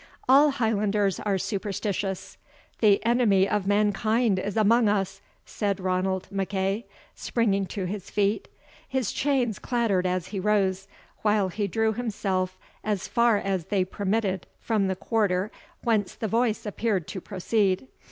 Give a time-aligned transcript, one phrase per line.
[0.27, 2.39] All Highlanders are superstitious.
[2.79, 8.47] "The Enemy of Mankind is among us!" said Ranald MacEagh, springing to his feet.
[8.89, 10.87] His chains clattered as he rose,
[11.21, 15.51] while he drew himself as far as they permitted from the quarter
[15.83, 17.87] whence the voice appeared to proceed.